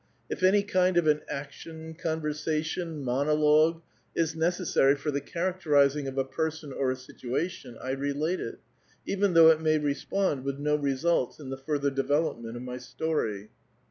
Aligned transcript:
If 0.31 0.41
any 0.41 0.63
kind 0.63 0.97
of 0.97 1.05
an 1.05 1.21
action, 1.29 1.93
conversation, 1.93 3.03
monologue, 3.03 3.83
is 4.15 4.35
necessary 4.35 4.95
for 4.95 5.11
the 5.11 5.21
characterizing 5.21 6.07
of 6.07 6.17
a 6.17 6.23
person 6.23 6.73
or 6.73 6.89
a 6.89 6.95
situation, 6.95 7.77
I 7.79 7.91
relate 7.91 8.39
it, 8.39 8.57
even 9.05 9.35
though 9.35 9.49
it 9.51 9.61
may 9.61 9.77
respond 9.77 10.43
with 10.43 10.57
no 10.57 10.75
results 10.75 11.37
in 11.39 11.51
the 11.51 11.55
further 11.57 11.91
development 11.91 12.55
of 12.55 12.63
my 12.63 12.77
story. 12.79 13.51